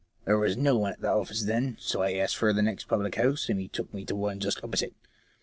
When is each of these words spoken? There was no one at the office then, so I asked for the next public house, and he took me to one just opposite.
There 0.25 0.39
was 0.39 0.57
no 0.57 0.75
one 0.79 0.93
at 0.93 1.01
the 1.01 1.11
office 1.11 1.43
then, 1.43 1.77
so 1.79 2.01
I 2.01 2.13
asked 2.15 2.35
for 2.35 2.51
the 2.53 2.63
next 2.63 2.87
public 2.87 3.13
house, 3.17 3.49
and 3.49 3.59
he 3.59 3.67
took 3.67 3.93
me 3.93 4.03
to 4.05 4.15
one 4.15 4.39
just 4.39 4.63
opposite. 4.63 4.95